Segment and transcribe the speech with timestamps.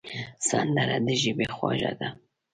[0.49, 2.09] سندره د ژبې خواږه ده